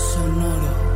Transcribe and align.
Sonoro. 0.00 0.90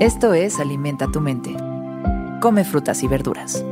Esto 0.00 0.32
es 0.32 0.60
Alimenta 0.60 1.10
tu 1.10 1.20
mente. 1.20 1.56
Come 2.40 2.62
frutas 2.64 3.02
y 3.02 3.08
verduras. 3.08 3.64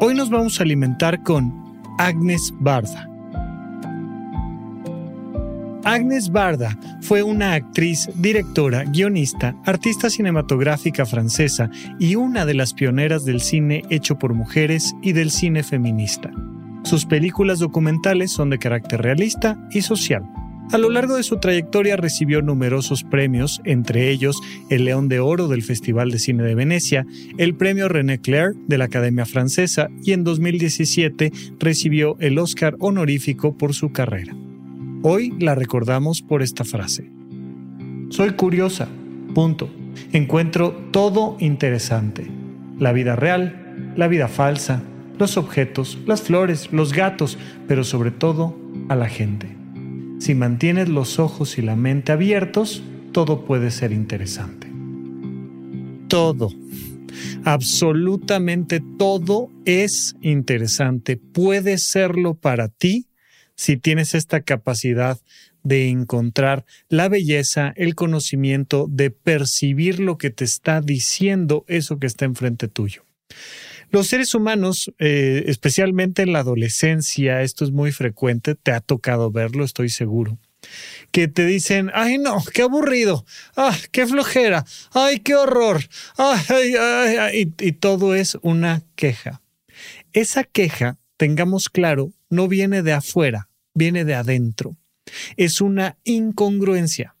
Hoy 0.00 0.14
nos 0.14 0.30
vamos 0.30 0.58
a 0.58 0.62
alimentar 0.62 1.22
con 1.22 1.52
Agnes 1.98 2.54
Barda. 2.58 3.17
Agnes 5.88 6.30
Barda 6.30 6.78
fue 7.00 7.22
una 7.22 7.54
actriz, 7.54 8.10
directora, 8.14 8.84
guionista, 8.84 9.56
artista 9.64 10.10
cinematográfica 10.10 11.06
francesa 11.06 11.70
y 11.98 12.14
una 12.14 12.44
de 12.44 12.52
las 12.52 12.74
pioneras 12.74 13.24
del 13.24 13.40
cine 13.40 13.82
hecho 13.88 14.18
por 14.18 14.34
mujeres 14.34 14.94
y 15.00 15.12
del 15.12 15.30
cine 15.30 15.62
feminista. 15.62 16.30
Sus 16.84 17.06
películas 17.06 17.58
documentales 17.58 18.32
son 18.32 18.50
de 18.50 18.58
carácter 18.58 19.00
realista 19.00 19.66
y 19.70 19.80
social. 19.80 20.24
A 20.72 20.76
lo 20.76 20.90
largo 20.90 21.16
de 21.16 21.22
su 21.22 21.38
trayectoria 21.38 21.96
recibió 21.96 22.42
numerosos 22.42 23.02
premios, 23.02 23.62
entre 23.64 24.10
ellos 24.10 24.38
el 24.68 24.84
León 24.84 25.08
de 25.08 25.20
Oro 25.20 25.48
del 25.48 25.62
Festival 25.62 26.10
de 26.10 26.18
Cine 26.18 26.42
de 26.42 26.54
Venecia, 26.54 27.06
el 27.38 27.54
premio 27.54 27.88
René 27.88 28.20
Clair 28.20 28.52
de 28.66 28.76
la 28.76 28.84
Academia 28.84 29.24
Francesa 29.24 29.88
y 30.04 30.12
en 30.12 30.22
2017 30.22 31.32
recibió 31.58 32.18
el 32.20 32.38
Oscar 32.38 32.76
honorífico 32.78 33.56
por 33.56 33.72
su 33.72 33.90
carrera. 33.90 34.36
Hoy 35.02 35.32
la 35.38 35.54
recordamos 35.54 36.22
por 36.22 36.42
esta 36.42 36.64
frase. 36.64 37.08
Soy 38.08 38.30
curiosa, 38.30 38.88
punto. 39.32 39.70
Encuentro 40.12 40.72
todo 40.90 41.36
interesante. 41.38 42.26
La 42.80 42.92
vida 42.92 43.14
real, 43.14 43.92
la 43.96 44.08
vida 44.08 44.26
falsa, 44.26 44.82
los 45.16 45.36
objetos, 45.36 45.98
las 46.06 46.22
flores, 46.22 46.72
los 46.72 46.92
gatos, 46.92 47.38
pero 47.68 47.84
sobre 47.84 48.10
todo 48.10 48.56
a 48.88 48.96
la 48.96 49.08
gente. 49.08 49.46
Si 50.18 50.34
mantienes 50.34 50.88
los 50.88 51.20
ojos 51.20 51.58
y 51.58 51.62
la 51.62 51.76
mente 51.76 52.10
abiertos, 52.10 52.82
todo 53.12 53.44
puede 53.44 53.70
ser 53.70 53.92
interesante. 53.92 54.66
Todo, 56.08 56.50
absolutamente 57.44 58.82
todo 58.98 59.48
es 59.64 60.16
interesante. 60.22 61.16
Puede 61.16 61.78
serlo 61.78 62.34
para 62.34 62.68
ti 62.68 63.07
si 63.58 63.76
tienes 63.76 64.14
esta 64.14 64.40
capacidad 64.42 65.18
de 65.64 65.88
encontrar 65.88 66.64
la 66.88 67.08
belleza, 67.08 67.72
el 67.76 67.96
conocimiento, 67.96 68.86
de 68.88 69.10
percibir 69.10 69.98
lo 69.98 70.16
que 70.16 70.30
te 70.30 70.44
está 70.44 70.80
diciendo 70.80 71.64
eso 71.66 71.98
que 71.98 72.06
está 72.06 72.24
enfrente 72.24 72.68
tuyo. 72.68 73.04
Los 73.90 74.06
seres 74.06 74.34
humanos, 74.34 74.92
eh, 75.00 75.42
especialmente 75.46 76.22
en 76.22 76.32
la 76.32 76.40
adolescencia, 76.40 77.42
esto 77.42 77.64
es 77.64 77.72
muy 77.72 77.90
frecuente, 77.90 78.54
te 78.54 78.70
ha 78.70 78.80
tocado 78.80 79.32
verlo, 79.32 79.64
estoy 79.64 79.88
seguro, 79.88 80.38
que 81.10 81.26
te 81.26 81.44
dicen, 81.44 81.90
ay 81.94 82.16
no, 82.16 82.42
qué 82.54 82.62
aburrido, 82.62 83.26
ah, 83.56 83.76
qué 83.90 84.06
flojera, 84.06 84.64
ay, 84.92 85.18
qué 85.18 85.34
horror, 85.34 85.82
ay, 86.16 86.74
ay, 86.76 87.52
y 87.58 87.72
todo 87.72 88.14
es 88.14 88.38
una 88.42 88.84
queja. 88.94 89.42
Esa 90.12 90.44
queja, 90.44 90.96
tengamos 91.16 91.68
claro, 91.68 92.12
no 92.30 92.46
viene 92.46 92.82
de 92.82 92.92
afuera, 92.92 93.47
viene 93.78 94.04
de 94.04 94.14
adentro. 94.14 94.76
Es 95.36 95.60
una 95.60 95.96
incongruencia. 96.04 97.14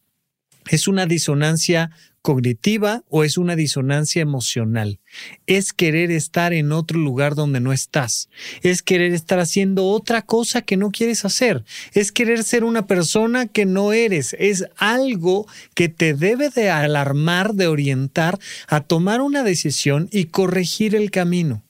Es 0.68 0.86
una 0.86 1.06
disonancia 1.06 1.90
cognitiva 2.20 3.04
o 3.08 3.24
es 3.24 3.38
una 3.38 3.56
disonancia 3.56 4.20
emocional. 4.20 5.00
Es 5.46 5.72
querer 5.72 6.10
estar 6.10 6.52
en 6.52 6.72
otro 6.72 6.98
lugar 6.98 7.34
donde 7.34 7.60
no 7.60 7.72
estás. 7.72 8.28
Es 8.62 8.82
querer 8.82 9.14
estar 9.14 9.38
haciendo 9.38 9.86
otra 9.86 10.22
cosa 10.22 10.60
que 10.60 10.76
no 10.76 10.90
quieres 10.90 11.24
hacer. 11.24 11.64
Es 11.94 12.12
querer 12.12 12.44
ser 12.44 12.64
una 12.64 12.86
persona 12.86 13.46
que 13.46 13.64
no 13.64 13.94
eres. 13.94 14.36
Es 14.38 14.66
algo 14.76 15.46
que 15.74 15.88
te 15.88 16.12
debe 16.12 16.50
de 16.50 16.68
alarmar, 16.68 17.54
de 17.54 17.68
orientar 17.68 18.38
a 18.66 18.82
tomar 18.82 19.22
una 19.22 19.42
decisión 19.42 20.08
y 20.12 20.26
corregir 20.26 20.94
el 20.94 21.10
camino. 21.10 21.64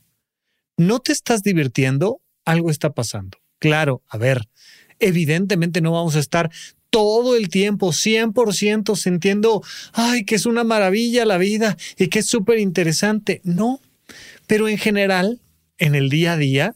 ¿No 0.76 0.98
te 0.98 1.12
estás 1.12 1.42
divirtiendo? 1.42 2.20
Algo 2.44 2.70
está 2.70 2.94
pasando. 2.94 3.38
Claro, 3.58 4.02
a 4.08 4.18
ver, 4.18 4.48
evidentemente 4.98 5.80
no 5.80 5.92
vamos 5.92 6.16
a 6.16 6.20
estar 6.20 6.50
todo 6.90 7.36
el 7.36 7.48
tiempo, 7.48 7.92
100% 7.92 8.96
sintiendo, 8.96 9.62
ay, 9.92 10.24
que 10.24 10.36
es 10.36 10.46
una 10.46 10.64
maravilla 10.64 11.26
la 11.26 11.38
vida 11.38 11.76
y 11.96 12.08
que 12.08 12.20
es 12.20 12.26
súper 12.26 12.58
interesante. 12.58 13.40
No, 13.44 13.80
pero 14.46 14.68
en 14.68 14.78
general, 14.78 15.40
en 15.76 15.94
el 15.94 16.08
día 16.08 16.32
a 16.32 16.36
día, 16.36 16.74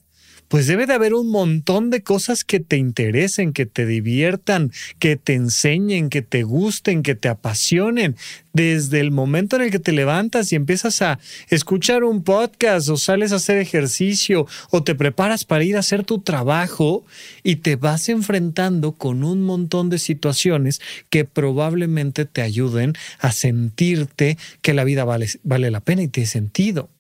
pues 0.53 0.67
debe 0.67 0.85
de 0.85 0.93
haber 0.93 1.15
un 1.15 1.31
montón 1.31 1.89
de 1.89 2.03
cosas 2.03 2.45
que 2.45 2.61
te 2.61 2.77
interesen, 2.77 3.55
que 3.55 3.65
te 3.65 3.87
diviertan, 3.87 4.71
que 4.99 5.17
te 5.17 5.33
enseñen, 5.33 6.11
que 6.11 6.21
te 6.21 6.43
gusten, 6.43 7.03
que 7.03 7.15
te 7.15 7.31
apasionen. 7.31 8.17
Desde 8.53 9.01
el 9.01 9.13
momento 9.13 9.57
en 9.57 9.63
el 9.63 9.71
que 9.71 9.79
te 9.79 9.93
levantas 9.93 10.53
y 10.53 10.57
empiezas 10.57 11.01
a 11.01 11.19
escuchar 11.49 12.05
un 12.05 12.23
podcast 12.23 12.91
o 12.91 12.99
sales 12.99 13.33
a 13.33 13.37
hacer 13.37 13.57
ejercicio 13.57 14.47
o 14.71 14.83
te 14.83 14.95
preparas 14.95 15.47
para 15.47 15.65
ir 15.65 15.75
a 15.77 15.79
hacer 15.79 16.05
tu 16.05 16.21
trabajo 16.21 17.03
y 17.43 17.57
te 17.57 17.77
vas 17.77 18.11
enfrentando 18.11 18.93
con 18.93 19.25
un 19.25 19.41
montón 19.41 19.89
de 19.89 19.99
situaciones 19.99 20.83
que 21.09 21.25
probablemente 21.25 22.27
te 22.27 22.43
ayuden 22.43 22.93
a 23.21 23.33
sentirte 23.33 24.37
que 24.61 24.75
la 24.75 24.85
vida 24.85 25.07
vale, 25.07 25.31
la 25.71 25.81
pena 25.81 26.03
y 26.03 26.09
tiene 26.09 26.27
sentido. 26.27 26.91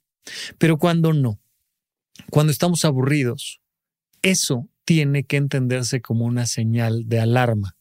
Pero 0.56 0.78
cuando 0.78 1.12
no, 1.12 1.38
cuando 2.30 2.52
estamos 2.52 2.84
aburridos, 2.84 3.60
eso 4.22 4.68
tiene 4.84 5.24
que 5.24 5.36
entenderse 5.36 6.00
como 6.00 6.24
una 6.24 6.46
señal 6.46 7.08
de 7.08 7.20
alarma. 7.20 7.76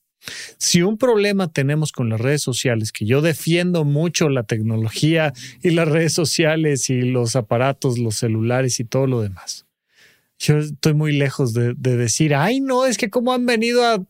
Si 0.58 0.84
un 0.84 0.98
problema 0.98 1.52
tenemos 1.52 1.92
con 1.92 2.10
las 2.10 2.22
redes 2.22 2.44
sociales, 2.44 2.92
que 2.92 3.06
yo 3.06 3.22
defiendo 3.22 3.86
mucho 3.86 4.30
la 4.30 4.44
tecnología 4.44 5.34
y 5.64 5.72
las 5.72 5.88
redes 5.88 6.14
sociales 6.14 6.90
y 6.90 7.02
los 7.02 7.36
aparatos, 7.36 7.98
los 7.98 8.16
celulares 8.16 8.80
y 8.80 8.86
todo 8.86 9.08
lo 9.08 9.22
demás, 9.22 9.66
yo 10.38 10.58
estoy 10.58 10.96
muy 10.96 11.12
lejos 11.12 11.54
de, 11.54 11.76
decir, 11.76 12.34
ay, 12.34 12.62
no, 12.62 12.88
es 12.88 12.98
que 12.98 13.12
cómo 13.12 13.32
han 13.32 13.46
venido 13.46 13.86
a 13.86 14.04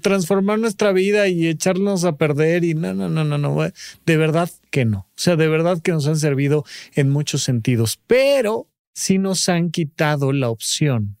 transformar 0.00 0.58
nuestra 0.58 0.92
vida 0.92 1.28
y 1.28 1.46
echarnos 1.46 2.04
a 2.04 2.16
perder 2.16 2.64
y 2.64 2.74
no, 2.74 2.94
no, 2.94 3.10
no, 3.10 3.22
no, 3.24 3.36
no, 3.36 3.70
de 4.06 4.16
verdad 4.16 4.50
que 4.70 4.86
no. 4.86 5.00
O 5.00 5.16
sea, 5.16 5.36
de 5.36 5.46
verdad 5.46 5.82
que 5.82 5.92
nos 5.92 6.06
han 6.06 6.18
servido 6.18 6.64
en 6.94 7.10
muchos 7.10 7.42
sentidos, 7.42 8.00
pero 8.06 8.66
si 8.94 9.18
nos 9.18 9.48
han 9.48 9.70
quitado 9.70 10.32
la 10.32 10.48
opción 10.48 11.18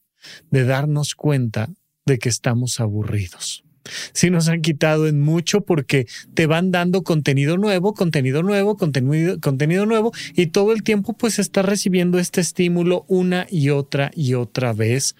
de 0.50 0.64
darnos 0.64 1.14
cuenta 1.14 1.68
de 2.06 2.18
que 2.18 2.28
estamos 2.28 2.80
aburridos. 2.80 3.64
Si 4.14 4.30
nos 4.30 4.48
han 4.48 4.62
quitado 4.62 5.06
en 5.06 5.20
mucho 5.20 5.60
porque 5.62 6.06
te 6.32 6.46
van 6.46 6.70
dando 6.70 7.02
contenido 7.02 7.58
nuevo, 7.58 7.92
contenido 7.92 8.42
nuevo, 8.42 8.78
contenido, 8.78 9.38
contenido 9.40 9.84
nuevo 9.84 10.12
y 10.34 10.46
todo 10.46 10.72
el 10.72 10.82
tiempo 10.82 11.12
pues 11.12 11.38
estás 11.38 11.66
recibiendo 11.66 12.18
este 12.18 12.40
estímulo 12.40 13.04
una 13.08 13.46
y 13.50 13.68
otra 13.68 14.10
y 14.14 14.34
otra 14.34 14.72
vez 14.72 15.16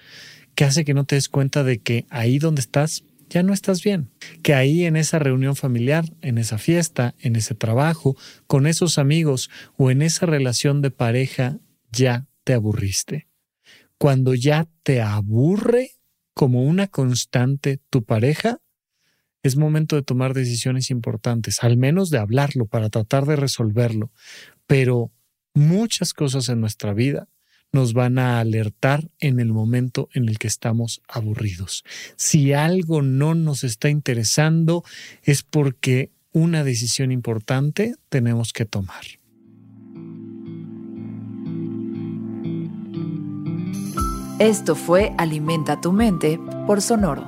que 0.55 0.65
hace 0.65 0.85
que 0.85 0.95
no 0.95 1.05
te 1.05 1.17
des 1.17 1.29
cuenta 1.29 1.63
de 1.63 1.79
que 1.79 2.07
ahí 2.09 2.39
donde 2.39 2.61
estás 2.61 3.05
ya 3.29 3.43
no 3.43 3.53
estás 3.53 3.83
bien, 3.83 4.11
que 4.43 4.55
ahí 4.55 4.85
en 4.85 4.97
esa 4.97 5.19
reunión 5.19 5.57
familiar, 5.57 6.05
en 6.21 6.39
esa 6.39 6.57
fiesta, 6.57 7.15
en 7.19 7.35
ese 7.37 7.55
trabajo, 7.55 8.17
con 8.47 8.67
esos 8.67 8.97
amigos 8.97 9.51
o 9.77 9.91
en 9.91 10.03
esa 10.03 10.25
relación 10.25 10.83
de 10.83 10.91
pareja 10.91 11.59
ya 11.91 12.29
te 12.45 12.55
aburriste. 12.55 13.29
Cuando 13.99 14.35
ya 14.35 14.69
te 14.83 15.01
aburre 15.01 15.91
como 16.35 16.63
una 16.63 16.89
constante 16.89 17.81
tu 17.91 18.05
pareja, 18.05 18.59
es 19.43 19.57
momento 19.57 19.97
de 19.97 20.03
tomar 20.03 20.35
decisiones 20.35 20.91
importantes, 20.91 21.63
al 21.63 21.77
menos 21.77 22.11
de 22.11 22.19
hablarlo 22.19 22.67
para 22.67 22.89
tratar 22.89 23.27
de 23.27 23.37
resolverlo. 23.37 24.11
Pero 24.67 25.13
muchas 25.53 26.15
cosas 26.15 26.49
en 26.49 26.61
nuestra 26.61 26.95
vida 26.95 27.29
nos 27.73 27.93
van 27.93 28.19
a 28.19 28.41
alertar 28.41 29.11
en 29.19 29.41
el 29.41 29.53
momento 29.53 30.09
en 30.15 30.29
el 30.29 30.39
que 30.39 30.47
estamos 30.47 31.03
aburridos. 31.09 31.85
Si 32.17 32.53
algo 32.53 33.03
no 33.03 33.35
nos 33.35 33.65
está 33.65 33.91
interesando 33.91 34.85
es 35.23 35.43
porque 35.43 36.13
una 36.33 36.65
decisión 36.65 37.13
importante 37.13 37.97
tenemos 38.09 38.53
que 38.53 38.65
tomar. 38.65 39.05
Esto 44.45 44.75
fue 44.75 45.15
Alimenta 45.17 45.81
tu 45.81 45.91
mente 45.91 46.39
por 46.67 46.83
Sonoro. 46.83 47.25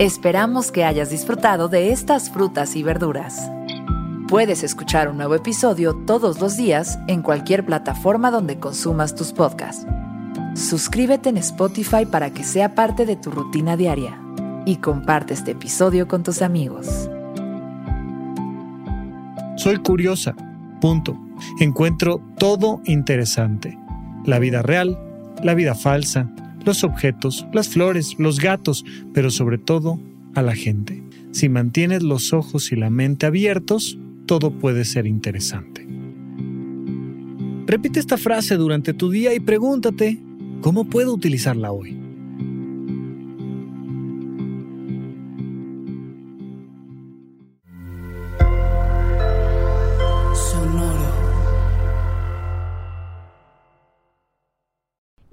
Esperamos 0.00 0.72
que 0.72 0.82
hayas 0.82 1.10
disfrutado 1.10 1.68
de 1.68 1.92
estas 1.92 2.28
frutas 2.28 2.74
y 2.74 2.82
verduras. 2.82 3.52
Puedes 4.26 4.64
escuchar 4.64 5.08
un 5.08 5.18
nuevo 5.18 5.36
episodio 5.36 5.94
todos 5.94 6.40
los 6.40 6.56
días 6.56 6.98
en 7.06 7.22
cualquier 7.22 7.64
plataforma 7.64 8.32
donde 8.32 8.58
consumas 8.58 9.14
tus 9.14 9.32
podcasts. 9.32 9.86
Suscríbete 10.56 11.28
en 11.28 11.36
Spotify 11.36 12.04
para 12.04 12.30
que 12.30 12.42
sea 12.42 12.74
parte 12.74 13.06
de 13.06 13.14
tu 13.14 13.30
rutina 13.30 13.76
diaria 13.76 14.20
y 14.66 14.78
comparte 14.78 15.34
este 15.34 15.52
episodio 15.52 16.08
con 16.08 16.24
tus 16.24 16.42
amigos. 16.42 17.08
Soy 19.54 19.76
curiosa. 19.76 20.34
Punto. 20.80 21.16
Encuentro 21.60 22.20
todo 22.38 22.80
interesante. 22.86 23.78
La 24.24 24.40
vida 24.40 24.62
real, 24.62 24.98
la 25.44 25.54
vida 25.54 25.74
falsa, 25.74 26.34
los 26.64 26.82
objetos, 26.82 27.46
las 27.52 27.68
flores, 27.68 28.14
los 28.18 28.40
gatos, 28.40 28.84
pero 29.12 29.30
sobre 29.30 29.58
todo 29.58 30.00
a 30.34 30.42
la 30.42 30.56
gente. 30.56 31.02
Si 31.30 31.48
mantienes 31.48 32.02
los 32.02 32.32
ojos 32.32 32.72
y 32.72 32.76
la 32.76 32.90
mente 32.90 33.26
abiertos, 33.26 33.98
todo 34.26 34.50
puede 34.58 34.84
ser 34.84 35.06
interesante. 35.06 35.86
Repite 37.66 38.00
esta 38.00 38.16
frase 38.16 38.56
durante 38.56 38.94
tu 38.94 39.10
día 39.10 39.34
y 39.34 39.40
pregúntate, 39.40 40.18
¿cómo 40.60 40.84
puedo 40.84 41.12
utilizarla 41.12 41.72
hoy? 41.72 42.03